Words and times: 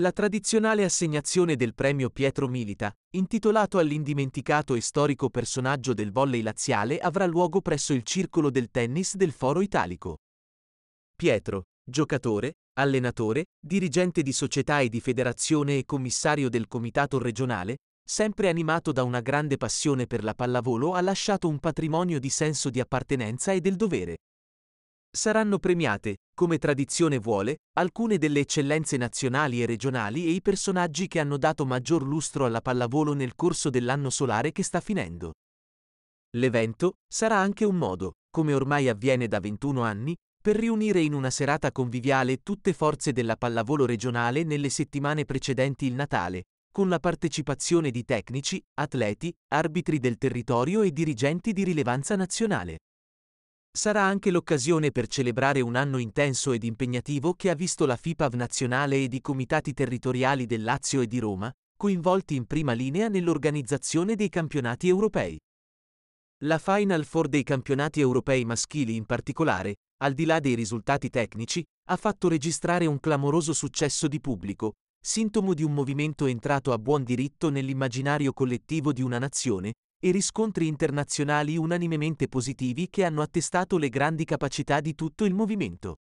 La 0.00 0.12
tradizionale 0.12 0.82
assegnazione 0.82 1.56
del 1.56 1.74
premio 1.74 2.08
Pietro 2.08 2.48
Milita, 2.48 2.90
intitolato 3.16 3.76
all'indimenticato 3.76 4.74
e 4.74 4.80
storico 4.80 5.28
personaggio 5.28 5.92
del 5.92 6.10
volley 6.10 6.40
laziale, 6.40 6.98
avrà 6.98 7.26
luogo 7.26 7.60
presso 7.60 7.92
il 7.92 8.02
circolo 8.02 8.48
del 8.48 8.70
tennis 8.70 9.16
del 9.16 9.30
Foro 9.30 9.60
Italico. 9.60 10.20
Pietro, 11.14 11.64
giocatore, 11.84 12.54
allenatore, 12.78 13.44
dirigente 13.60 14.22
di 14.22 14.32
società 14.32 14.80
e 14.80 14.88
di 14.88 15.00
federazione 15.00 15.76
e 15.76 15.84
commissario 15.84 16.48
del 16.48 16.66
comitato 16.66 17.18
regionale, 17.18 17.76
sempre 18.02 18.48
animato 18.48 18.92
da 18.92 19.02
una 19.02 19.20
grande 19.20 19.58
passione 19.58 20.06
per 20.06 20.24
la 20.24 20.32
pallavolo, 20.32 20.94
ha 20.94 21.02
lasciato 21.02 21.46
un 21.46 21.58
patrimonio 21.58 22.18
di 22.18 22.30
senso 22.30 22.70
di 22.70 22.80
appartenenza 22.80 23.52
e 23.52 23.60
del 23.60 23.76
dovere. 23.76 24.16
Saranno 25.12 25.58
premiate, 25.58 26.18
come 26.34 26.58
tradizione 26.58 27.18
vuole, 27.18 27.62
alcune 27.78 28.16
delle 28.16 28.40
eccellenze 28.40 28.96
nazionali 28.96 29.60
e 29.60 29.66
regionali 29.66 30.24
e 30.26 30.30
i 30.30 30.40
personaggi 30.40 31.08
che 31.08 31.18
hanno 31.18 31.36
dato 31.36 31.66
maggior 31.66 32.04
lustro 32.04 32.44
alla 32.44 32.60
pallavolo 32.60 33.12
nel 33.12 33.34
corso 33.34 33.70
dell'anno 33.70 34.08
solare 34.08 34.52
che 34.52 34.62
sta 34.62 34.80
finendo. 34.80 35.32
L'evento 36.36 36.98
sarà 37.12 37.38
anche 37.38 37.64
un 37.64 37.76
modo, 37.76 38.12
come 38.30 38.54
ormai 38.54 38.88
avviene 38.88 39.26
da 39.26 39.40
21 39.40 39.82
anni, 39.82 40.14
per 40.40 40.54
riunire 40.54 41.00
in 41.00 41.12
una 41.12 41.30
serata 41.30 41.72
conviviale 41.72 42.44
tutte 42.44 42.72
forze 42.72 43.12
della 43.12 43.34
pallavolo 43.34 43.86
regionale 43.86 44.44
nelle 44.44 44.68
settimane 44.68 45.24
precedenti 45.24 45.86
il 45.86 45.94
Natale, 45.94 46.44
con 46.72 46.88
la 46.88 47.00
partecipazione 47.00 47.90
di 47.90 48.04
tecnici, 48.04 48.62
atleti, 48.74 49.34
arbitri 49.48 49.98
del 49.98 50.18
territorio 50.18 50.82
e 50.82 50.92
dirigenti 50.92 51.52
di 51.52 51.64
rilevanza 51.64 52.14
nazionale. 52.14 52.78
Sarà 53.72 54.02
anche 54.02 54.32
l'occasione 54.32 54.90
per 54.90 55.06
celebrare 55.06 55.60
un 55.60 55.76
anno 55.76 55.98
intenso 55.98 56.50
ed 56.50 56.64
impegnativo 56.64 57.34
che 57.34 57.50
ha 57.50 57.54
visto 57.54 57.86
la 57.86 57.96
FIPAV 57.96 58.34
nazionale 58.34 59.02
ed 59.02 59.14
i 59.14 59.20
comitati 59.20 59.72
territoriali 59.72 60.44
del 60.44 60.64
Lazio 60.64 61.02
e 61.02 61.06
di 61.06 61.20
Roma, 61.20 61.50
coinvolti 61.76 62.34
in 62.34 62.46
prima 62.46 62.72
linea 62.72 63.08
nell'organizzazione 63.08 64.16
dei 64.16 64.28
campionati 64.28 64.88
europei. 64.88 65.38
La 66.42 66.58
Final 66.58 67.04
Four 67.04 67.28
dei 67.28 67.44
campionati 67.44 68.00
europei 68.00 68.44
maschili 68.44 68.96
in 68.96 69.06
particolare, 69.06 69.76
al 70.02 70.14
di 70.14 70.24
là 70.24 70.40
dei 70.40 70.54
risultati 70.56 71.08
tecnici, 71.08 71.62
ha 71.90 71.96
fatto 71.96 72.28
registrare 72.28 72.86
un 72.86 72.98
clamoroso 72.98 73.52
successo 73.52 74.08
di 74.08 74.20
pubblico, 74.20 74.72
sintomo 75.00 75.54
di 75.54 75.62
un 75.62 75.72
movimento 75.72 76.26
entrato 76.26 76.72
a 76.72 76.78
buon 76.78 77.04
diritto 77.04 77.50
nell'immaginario 77.50 78.32
collettivo 78.32 78.92
di 78.92 79.02
una 79.02 79.18
nazione, 79.18 79.74
e 80.00 80.10
riscontri 80.10 80.66
internazionali 80.66 81.56
unanimemente 81.56 82.26
positivi 82.26 82.88
che 82.88 83.04
hanno 83.04 83.22
attestato 83.22 83.76
le 83.76 83.90
grandi 83.90 84.24
capacità 84.24 84.80
di 84.80 84.94
tutto 84.94 85.24
il 85.24 85.34
movimento. 85.34 85.98